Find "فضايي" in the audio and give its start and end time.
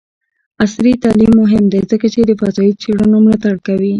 2.41-2.73